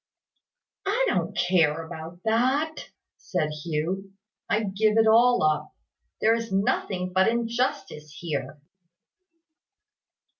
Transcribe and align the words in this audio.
"I 0.87 1.05
don't 1.09 1.37
care 1.37 1.85
about 1.85 2.21
that," 2.23 2.89
said 3.17 3.51
Hugh. 3.51 4.13
"I 4.49 4.63
give 4.63 4.97
it 4.97 5.05
all 5.05 5.43
up. 5.43 5.75
There 6.21 6.33
is 6.33 6.51
nothing 6.51 7.13
but 7.13 7.27
injustice 7.27 8.09
here." 8.19 8.59